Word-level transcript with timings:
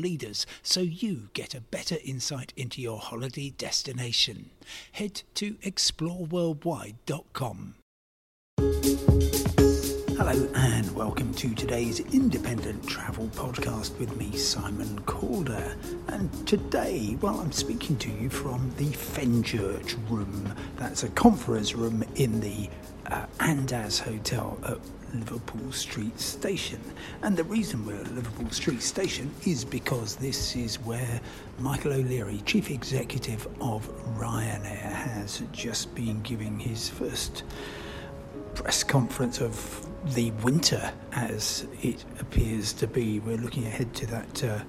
leaders 0.00 0.46
so 0.62 0.80
you 0.80 1.28
get 1.34 1.54
a 1.54 1.60
better 1.60 1.96
insight 2.04 2.52
into 2.56 2.80
your 2.80 2.98
holiday 2.98 3.50
destination. 3.50 4.50
Head 4.92 5.22
to 5.34 5.54
exploreworldwide.com. 5.56 7.74
Hello 10.16 10.48
and 10.54 10.94
welcome 10.94 11.32
to 11.32 11.54
today's 11.54 12.00
independent 12.12 12.86
travel 12.86 13.26
podcast 13.28 13.98
with 13.98 14.14
me, 14.18 14.36
Simon 14.36 14.98
Calder. 15.00 15.74
And 16.08 16.46
today, 16.46 17.16
well, 17.22 17.40
I'm 17.40 17.52
speaking 17.52 17.96
to 17.98 18.10
you 18.10 18.28
from 18.28 18.70
the 18.76 18.90
Fenchurch 18.90 19.96
Room. 20.10 20.54
That's 20.76 21.04
a 21.04 21.08
conference 21.08 21.74
room 21.74 22.04
in 22.16 22.40
the 22.40 22.68
uh, 23.06 23.24
Andaz 23.38 23.98
Hotel 23.98 24.58
at 24.66 24.78
Liverpool 25.14 25.72
Street 25.72 26.18
Station. 26.18 26.80
And 27.22 27.36
the 27.36 27.44
reason 27.44 27.84
we're 27.84 28.00
at 28.00 28.14
Liverpool 28.14 28.50
Street 28.50 28.82
Station 28.82 29.30
is 29.46 29.64
because 29.64 30.16
this 30.16 30.56
is 30.56 30.76
where 30.80 31.20
Michael 31.58 31.92
O'Leary, 31.92 32.42
Chief 32.46 32.70
Executive 32.70 33.46
of 33.60 33.88
Ryanair, 34.18 34.92
has 34.92 35.42
just 35.52 35.94
been 35.94 36.20
giving 36.22 36.58
his 36.58 36.88
first 36.88 37.44
press 38.54 38.82
conference 38.82 39.40
of 39.40 39.86
the 40.14 40.30
winter 40.42 40.92
as 41.12 41.66
it 41.82 42.04
appears 42.18 42.72
to 42.74 42.86
be. 42.86 43.20
We're 43.20 43.36
looking 43.36 43.66
ahead 43.66 43.94
to 43.94 44.06
that 44.06 44.44
uh, 44.44 44.60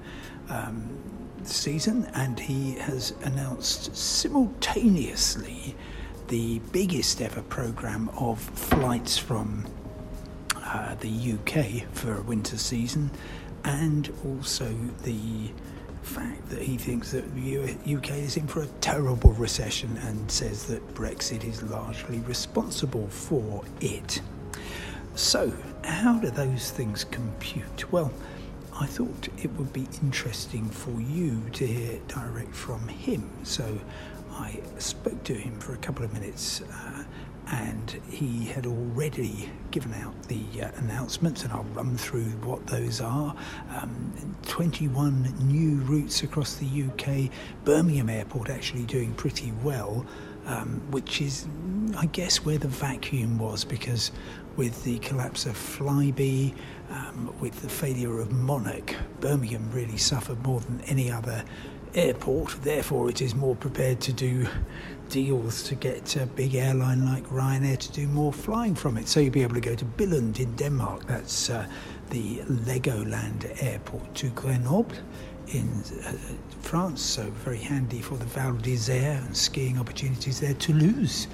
um, 0.49 0.89
season, 1.43 2.05
and 2.13 2.39
he 2.39 2.73
has 2.75 3.13
announced 3.23 3.95
simultaneously 3.95 5.75
the 6.27 6.59
biggest 6.71 7.21
ever 7.21 7.41
program 7.43 8.09
of 8.17 8.39
flights 8.39 9.17
from 9.17 9.65
uh, 10.73 10.95
the 10.95 11.33
UK 11.33 11.87
for 11.93 12.15
a 12.17 12.21
winter 12.21 12.57
season, 12.57 13.11
and 13.63 14.11
also 14.25 14.73
the 15.03 15.51
fact 16.03 16.49
that 16.49 16.61
he 16.61 16.77
thinks 16.77 17.11
that 17.11 17.35
the 17.35 17.95
UK 17.95 18.11
is 18.11 18.37
in 18.37 18.47
for 18.47 18.63
a 18.63 18.67
terrible 18.81 19.33
recession 19.33 19.97
and 19.97 20.31
says 20.31 20.65
that 20.65 20.95
Brexit 20.95 21.43
is 21.43 21.61
largely 21.63 22.19
responsible 22.19 23.07
for 23.07 23.63
it. 23.81 24.21
So, 25.15 25.53
how 25.83 26.17
do 26.19 26.29
those 26.29 26.71
things 26.71 27.03
compute? 27.03 27.91
Well, 27.91 28.11
I 28.79 28.85
thought 28.85 29.27
it 29.37 29.51
would 29.57 29.73
be 29.73 29.87
interesting 30.01 30.69
for 30.69 30.99
you 31.01 31.41
to 31.53 31.67
hear 31.67 31.99
direct 32.07 32.55
from 32.55 32.87
him. 32.87 33.29
So, 33.43 33.79
I 34.31 34.59
spoke 34.79 35.23
to 35.25 35.33
him 35.33 35.59
for 35.59 35.73
a 35.73 35.77
couple 35.77 36.05
of 36.05 36.13
minutes. 36.13 36.61
Uh, 36.61 37.03
and 37.51 38.01
he 38.09 38.45
had 38.45 38.65
already 38.65 39.51
given 39.71 39.93
out 39.93 40.13
the 40.23 40.41
uh, 40.61 40.71
announcements, 40.77 41.43
and 41.43 41.51
I'll 41.51 41.65
run 41.75 41.97
through 41.97 42.29
what 42.45 42.65
those 42.67 43.01
are. 43.01 43.35
Um, 43.75 44.35
21 44.47 45.33
new 45.41 45.81
routes 45.81 46.23
across 46.23 46.55
the 46.55 46.83
UK. 46.83 47.29
Birmingham 47.65 48.09
Airport 48.09 48.49
actually 48.49 48.83
doing 48.83 49.13
pretty 49.15 49.51
well, 49.63 50.05
um, 50.45 50.81
which 50.91 51.21
is, 51.21 51.45
I 51.97 52.05
guess, 52.07 52.45
where 52.45 52.57
the 52.57 52.69
vacuum 52.69 53.37
was 53.37 53.65
because 53.65 54.11
with 54.55 54.83
the 54.85 54.99
collapse 54.99 55.45
of 55.45 55.57
Flybe, 55.57 56.53
um, 56.89 57.33
with 57.41 57.61
the 57.61 57.69
failure 57.69 58.19
of 58.19 58.31
Monarch, 58.31 58.95
Birmingham 59.19 59.69
really 59.71 59.97
suffered 59.97 60.41
more 60.45 60.61
than 60.61 60.81
any 60.81 61.11
other 61.11 61.43
airport. 61.93 62.61
Therefore, 62.63 63.09
it 63.09 63.21
is 63.21 63.35
more 63.35 63.55
prepared 63.55 63.99
to 64.01 64.13
do 64.13 64.47
deals 65.09 65.63
to 65.63 65.75
get 65.75 66.15
a 66.15 66.25
big 66.25 66.55
airline 66.55 67.05
like 67.05 67.25
Ryanair 67.25 67.77
to 67.77 67.91
do 67.91 68.07
more 68.07 68.31
flying 68.31 68.75
from 68.75 68.97
it. 68.97 69.09
So 69.09 69.19
you'll 69.19 69.33
be 69.33 69.43
able 69.43 69.55
to 69.55 69.61
go 69.61 69.75
to 69.75 69.85
Billund 69.85 70.39
in 70.39 70.55
Denmark. 70.55 71.05
That's 71.05 71.49
uh, 71.49 71.67
the 72.11 72.37
Legoland 72.65 73.61
airport 73.61 74.15
to 74.15 74.29
Grenoble 74.29 74.95
in 75.49 75.67
uh, 76.05 76.13
France. 76.61 77.01
So 77.01 77.23
very 77.43 77.57
handy 77.57 78.01
for 78.01 78.15
the 78.15 78.25
Val 78.25 78.53
d'Isère 78.53 79.25
and 79.25 79.35
skiing 79.35 79.77
opportunities 79.77 80.39
there. 80.39 80.53
Toulouse. 80.53 81.27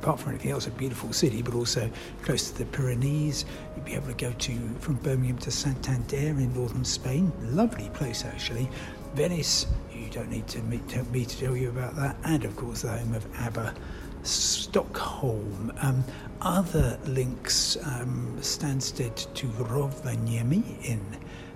Apart 0.00 0.20
from 0.20 0.30
anything 0.30 0.52
else, 0.52 0.68
a 0.68 0.70
beautiful 0.70 1.12
city, 1.12 1.42
but 1.42 1.54
also 1.54 1.90
close 2.22 2.50
to 2.50 2.58
the 2.58 2.64
Pyrenees. 2.66 3.44
You'll 3.74 3.84
be 3.84 3.94
able 3.94 4.06
to 4.06 4.14
go 4.14 4.32
to 4.32 4.52
from 4.78 4.94
Birmingham 4.96 5.38
to 5.38 5.50
Santander 5.50 6.16
in 6.16 6.54
northern 6.54 6.84
Spain. 6.84 7.32
Lovely 7.42 7.90
place, 7.90 8.24
actually. 8.24 8.70
Venice, 9.14 9.66
you 9.92 10.08
don't 10.10 10.30
need 10.30 10.46
to 10.48 10.60
meet, 10.62 10.86
tell 10.88 11.04
me 11.06 11.24
to 11.24 11.38
tell 11.38 11.56
you 11.56 11.68
about 11.68 11.96
that. 11.96 12.16
And 12.24 12.44
of 12.44 12.56
course, 12.56 12.82
the 12.82 12.90
home 12.90 13.14
of 13.14 13.26
ABBA. 13.40 13.74
Stockholm. 14.22 15.72
Um, 15.80 16.04
other 16.40 16.98
links 17.06 17.76
um, 17.84 18.36
Stansted 18.40 19.32
to 19.34 19.46
Rovaniemi 19.46 20.84
in 20.84 21.00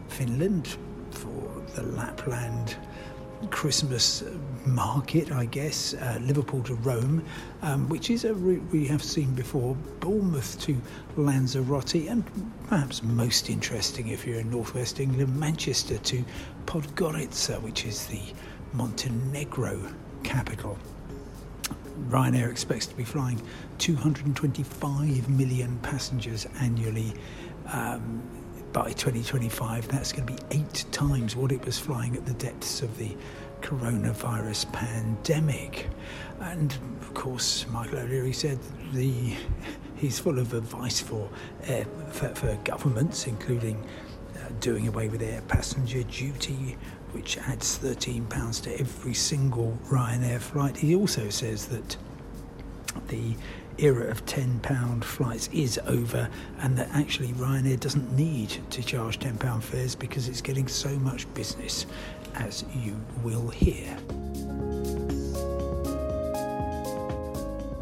Finland 0.08 0.76
for 1.10 1.62
the 1.74 1.82
Lapland 1.82 2.76
Christmas 3.50 4.22
market, 4.64 5.32
I 5.32 5.46
guess, 5.46 5.94
uh, 5.94 6.18
Liverpool 6.22 6.62
to 6.64 6.74
Rome, 6.76 7.24
um, 7.62 7.88
which 7.88 8.10
is 8.10 8.24
a 8.24 8.34
route 8.34 8.62
we 8.72 8.86
have 8.86 9.02
seen 9.02 9.34
before, 9.34 9.74
Bournemouth 10.00 10.60
to 10.60 10.80
Lanzarote, 11.16 11.94
and 12.08 12.24
perhaps 12.68 13.02
most 13.02 13.50
interesting 13.50 14.08
if 14.08 14.26
you're 14.26 14.40
in 14.40 14.50
northwest 14.50 15.00
England, 15.00 15.38
Manchester 15.38 15.98
to 15.98 16.24
Podgorica, 16.66 17.60
which 17.62 17.84
is 17.84 18.06
the 18.06 18.20
Montenegro 18.72 19.80
capital. 20.22 20.78
Ryanair 22.08 22.50
expects 22.50 22.86
to 22.86 22.96
be 22.96 23.04
flying 23.04 23.40
225 23.78 25.28
million 25.28 25.78
passengers 25.82 26.46
annually. 26.60 27.12
Um, 27.66 28.22
by 28.72 28.92
2025, 28.92 29.88
that's 29.88 30.12
going 30.12 30.26
to 30.26 30.32
be 30.32 30.38
eight 30.50 30.84
times 30.92 31.36
what 31.36 31.52
it 31.52 31.64
was 31.64 31.78
flying 31.78 32.16
at 32.16 32.24
the 32.24 32.32
depths 32.34 32.80
of 32.80 32.96
the 32.96 33.14
coronavirus 33.60 34.72
pandemic. 34.72 35.88
And 36.40 36.72
of 37.00 37.12
course, 37.14 37.66
Michael 37.68 37.98
O'Leary 37.98 38.32
said 38.32 38.58
the, 38.92 39.34
he's 39.96 40.18
full 40.18 40.38
of 40.38 40.54
advice 40.54 41.00
for, 41.00 41.28
uh, 41.68 41.84
for, 42.10 42.28
for, 42.34 42.54
governments, 42.64 43.26
including 43.26 43.86
uh, 44.36 44.48
doing 44.60 44.88
away 44.88 45.08
with 45.08 45.22
air 45.22 45.42
passenger 45.48 46.02
duty, 46.04 46.76
which 47.12 47.36
adds 47.38 47.78
£13 47.78 48.62
to 48.62 48.80
every 48.80 49.14
single 49.14 49.78
Ryanair 49.90 50.40
flight. 50.40 50.76
He 50.76 50.96
also 50.96 51.28
says 51.28 51.66
that 51.66 51.96
the 53.08 53.34
era 53.78 54.10
of 54.10 54.24
£10 54.26 55.04
flights 55.04 55.48
is 55.52 55.78
over 55.86 56.28
and 56.60 56.76
that 56.76 56.88
actually 56.92 57.28
Ryanair 57.28 57.78
doesn't 57.78 58.12
need 58.16 58.50
to 58.70 58.82
charge 58.82 59.18
£10 59.18 59.62
fares 59.62 59.94
because 59.94 60.28
it's 60.28 60.40
getting 60.40 60.68
so 60.68 60.90
much 60.90 61.32
business, 61.34 61.86
as 62.34 62.64
you 62.74 62.96
will 63.22 63.48
hear. 63.48 63.96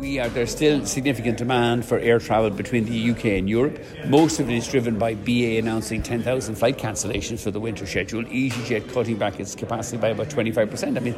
We 0.01 0.19
are, 0.19 0.31
there's 0.31 0.51
still 0.51 0.87
significant 0.87 1.37
demand 1.37 1.85
for 1.85 1.99
air 1.99 2.19
travel 2.19 2.49
between 2.49 2.87
the 2.87 3.11
UK 3.11 3.27
and 3.27 3.51
Europe. 3.51 3.79
Most 4.07 4.41
of 4.41 4.49
it 4.49 4.57
is 4.57 4.67
driven 4.67 4.99
by 4.99 5.15
BA 5.15 5.59
announcing 5.59 6.03
10,000 6.03 6.55
flight 6.55 6.79
cancellations 6.79 7.41
for 7.41 7.51
the 7.51 7.61
winter 7.61 7.87
schedule, 7.87 8.25
EasyJet 8.25 8.91
cutting 8.95 9.17
back 9.17 9.39
its 9.39 9.55
capacity 9.55 9.99
by 9.99 10.09
about 10.09 10.29
25%. 10.29 10.97
I 10.97 11.01
mean, 11.01 11.15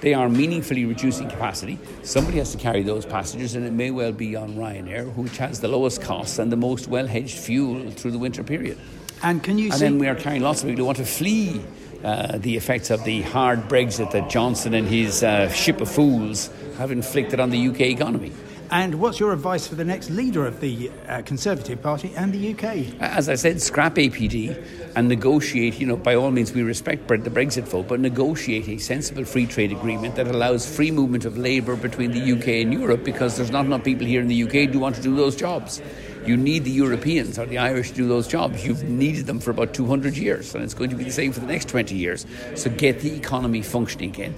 they 0.00 0.14
are 0.14 0.28
meaningfully 0.28 0.84
reducing 0.84 1.28
capacity. 1.28 1.78
Somebody 2.02 2.38
has 2.38 2.52
to 2.52 2.58
carry 2.58 2.82
those 2.82 3.06
passengers, 3.06 3.54
and 3.54 3.64
it 3.64 3.72
may 3.72 3.90
well 3.90 4.12
be 4.12 4.36
on 4.36 4.54
Ryanair, 4.54 5.14
which 5.16 5.36
has 5.38 5.60
the 5.60 5.68
lowest 5.68 6.02
costs 6.02 6.38
and 6.38 6.52
the 6.52 6.56
most 6.56 6.88
well 6.88 7.06
hedged 7.06 7.38
fuel 7.38 7.90
through 7.90 8.10
the 8.10 8.18
winter 8.18 8.44
period. 8.44 8.78
And 9.22 9.42
can 9.42 9.58
you? 9.58 9.70
And 9.72 9.80
then 9.80 9.98
we 9.98 10.06
are 10.08 10.14
carrying 10.14 10.42
lots 10.42 10.62
of 10.62 10.68
people 10.68 10.80
who 10.82 10.86
want 10.86 10.98
to 10.98 11.06
flee 11.06 11.62
uh, 12.04 12.36
the 12.38 12.56
effects 12.56 12.90
of 12.90 13.02
the 13.04 13.22
hard 13.22 13.60
Brexit 13.68 14.10
that 14.10 14.28
Johnson 14.28 14.74
and 14.74 14.86
his 14.86 15.22
uh, 15.22 15.48
ship 15.48 15.80
of 15.80 15.90
fools 15.90 16.50
have 16.76 16.92
inflicted 16.92 17.40
on 17.40 17.48
the 17.50 17.68
UK 17.68 17.80
economy. 17.82 18.32
And 18.70 18.96
what's 18.96 19.20
your 19.20 19.32
advice 19.32 19.66
for 19.66 19.74
the 19.74 19.84
next 19.84 20.10
leader 20.10 20.46
of 20.46 20.60
the 20.60 20.90
uh, 21.08 21.22
Conservative 21.22 21.82
Party 21.82 22.12
and 22.16 22.32
the 22.32 22.52
UK? 22.52 23.00
As 23.00 23.28
I 23.28 23.34
said, 23.34 23.60
scrap 23.60 23.96
APD 23.96 24.56
and 24.96 25.08
negotiate, 25.08 25.78
you 25.78 25.86
know, 25.86 25.96
by 25.96 26.14
all 26.14 26.30
means, 26.30 26.52
we 26.52 26.62
respect 26.62 27.06
the 27.08 27.16
Brexit 27.30 27.64
vote, 27.64 27.88
but 27.88 28.00
negotiate 28.00 28.68
a 28.68 28.78
sensible 28.78 29.24
free 29.24 29.46
trade 29.46 29.72
agreement 29.72 30.16
that 30.16 30.26
allows 30.26 30.66
free 30.66 30.90
movement 30.90 31.24
of 31.24 31.36
labour 31.36 31.76
between 31.76 32.12
the 32.12 32.32
UK 32.32 32.48
and 32.62 32.72
Europe 32.72 33.04
because 33.04 33.36
there's 33.36 33.50
not 33.50 33.66
enough 33.66 33.84
people 33.84 34.06
here 34.06 34.20
in 34.20 34.28
the 34.28 34.42
UK 34.42 34.72
who 34.72 34.78
want 34.78 34.96
to 34.96 35.02
do 35.02 35.14
those 35.14 35.36
jobs. 35.36 35.82
You 36.26 36.38
need 36.38 36.64
the 36.64 36.70
Europeans 36.70 37.38
or 37.38 37.44
the 37.44 37.58
Irish 37.58 37.90
to 37.90 37.96
do 37.96 38.08
those 38.08 38.26
jobs. 38.26 38.64
You've 38.64 38.84
needed 38.84 39.26
them 39.26 39.40
for 39.40 39.50
about 39.50 39.74
200 39.74 40.16
years, 40.16 40.54
and 40.54 40.64
it's 40.64 40.72
going 40.72 40.88
to 40.88 40.96
be 40.96 41.04
the 41.04 41.12
same 41.12 41.32
for 41.32 41.40
the 41.40 41.46
next 41.46 41.68
20 41.68 41.94
years. 41.94 42.24
So 42.54 42.70
get 42.70 43.00
the 43.00 43.14
economy 43.14 43.60
functioning 43.60 44.08
again. 44.08 44.34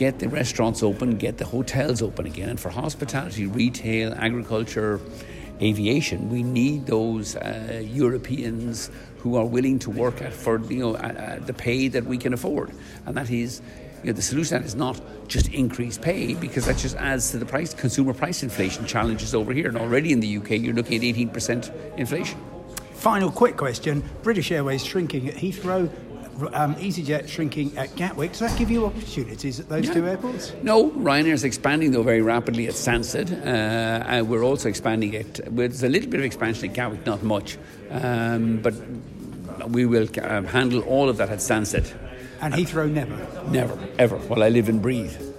Get 0.00 0.18
the 0.18 0.30
restaurants 0.30 0.82
open, 0.82 1.18
get 1.18 1.36
the 1.36 1.44
hotels 1.44 2.00
open 2.00 2.24
again. 2.24 2.48
And 2.48 2.58
for 2.58 2.70
hospitality, 2.70 3.44
retail, 3.44 4.14
agriculture, 4.16 4.98
aviation, 5.60 6.30
we 6.30 6.42
need 6.42 6.86
those 6.86 7.36
uh, 7.36 7.82
Europeans 7.84 8.90
who 9.18 9.36
are 9.36 9.44
willing 9.44 9.78
to 9.80 9.90
work 9.90 10.22
at 10.22 10.32
for 10.32 10.58
you 10.72 10.78
know 10.78 10.92
the 11.44 11.52
pay 11.52 11.88
that 11.88 12.06
we 12.06 12.16
can 12.16 12.32
afford, 12.32 12.70
and 13.04 13.14
that 13.14 13.28
is. 13.30 13.60
You 14.02 14.06
know, 14.06 14.12
the 14.14 14.22
solution 14.22 14.62
is 14.62 14.74
not 14.74 14.98
just 15.28 15.48
increase 15.48 15.98
pay 15.98 16.32
because 16.32 16.64
that 16.64 16.78
just 16.78 16.96
adds 16.96 17.32
to 17.32 17.36
the 17.36 17.44
price 17.44 17.74
consumer 17.74 18.14
price 18.14 18.42
inflation 18.42 18.86
challenges 18.86 19.34
over 19.34 19.52
here. 19.52 19.68
And 19.68 19.76
already 19.76 20.12
in 20.12 20.20
the 20.20 20.38
UK, 20.38 20.52
you're 20.52 20.72
looking 20.72 20.96
at 20.96 21.02
18% 21.02 21.98
inflation. 21.98 22.40
Final 22.94 23.30
quick 23.30 23.58
question: 23.58 24.02
British 24.22 24.50
Airways 24.50 24.82
shrinking 24.82 25.28
at 25.28 25.34
Heathrow, 25.34 25.90
um, 26.52 26.74
EasyJet 26.76 27.28
shrinking 27.28 27.76
at 27.76 27.94
Gatwick. 27.96 28.30
Does 28.30 28.40
that 28.40 28.58
give 28.58 28.70
you 28.70 28.86
opportunities 28.86 29.60
at 29.60 29.68
those 29.68 29.86
yeah. 29.86 29.94
two 29.94 30.06
airports? 30.06 30.52
No, 30.62 30.90
Ryanair 30.90 31.32
is 31.32 31.44
expanding 31.44 31.92
though 31.92 32.02
very 32.02 32.22
rapidly 32.22 32.66
at 32.66 32.74
Stansted. 32.74 33.32
Uh, 33.32 34.04
and 34.06 34.28
we're 34.28 34.44
also 34.44 34.68
expanding 34.68 35.12
it. 35.14 35.40
There's 35.54 35.82
a 35.82 35.88
little 35.88 36.10
bit 36.10 36.20
of 36.20 36.26
expansion 36.26 36.70
at 36.70 36.74
Gatwick, 36.74 37.06
not 37.06 37.22
much, 37.22 37.58
um, 37.90 38.58
but 38.58 38.74
we 39.68 39.86
will 39.86 40.08
uh, 40.18 40.42
handle 40.42 40.82
all 40.82 41.08
of 41.08 41.16
that 41.18 41.30
at 41.30 41.38
Stansted. 41.38 41.92
And 42.40 42.54
Heathrow 42.54 42.90
never? 42.90 43.16
Never, 43.50 43.78
ever, 43.98 44.16
while 44.16 44.42
I 44.42 44.48
live 44.48 44.68
and 44.68 44.80
breathe. 44.80 45.29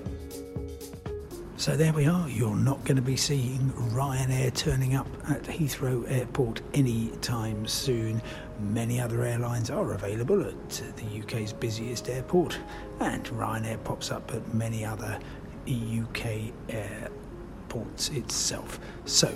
So 1.61 1.77
there 1.77 1.93
we 1.93 2.07
are. 2.07 2.27
You're 2.27 2.55
not 2.55 2.83
going 2.85 2.95
to 2.95 3.03
be 3.03 3.15
seeing 3.15 3.71
Ryanair 3.93 4.51
turning 4.55 4.95
up 4.95 5.05
at 5.29 5.43
Heathrow 5.43 6.09
Airport 6.09 6.59
anytime 6.73 7.67
soon. 7.67 8.19
Many 8.59 8.99
other 8.99 9.23
airlines 9.23 9.69
are 9.69 9.93
available 9.93 10.43
at 10.43 10.69
the 10.71 11.21
UK's 11.21 11.53
busiest 11.53 12.09
airport, 12.09 12.57
and 12.99 13.23
Ryanair 13.25 13.83
pops 13.83 14.09
up 14.09 14.33
at 14.33 14.55
many 14.55 14.83
other 14.83 15.19
UK 15.67 16.51
airports 16.69 18.09
itself. 18.09 18.79
So, 19.05 19.31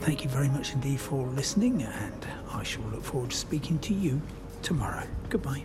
thank 0.00 0.22
you 0.22 0.28
very 0.28 0.50
much 0.50 0.74
indeed 0.74 1.00
for 1.00 1.28
listening, 1.28 1.82
and 1.82 2.26
I 2.52 2.62
shall 2.62 2.84
look 2.92 3.04
forward 3.04 3.30
to 3.30 3.36
speaking 3.38 3.78
to 3.78 3.94
you 3.94 4.20
tomorrow. 4.60 5.06
Goodbye. 5.30 5.64